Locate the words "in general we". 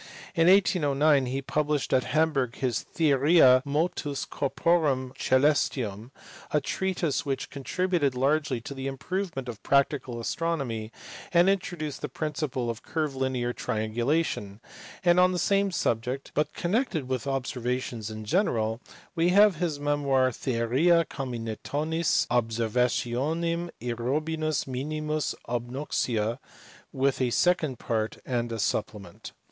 18.09-19.29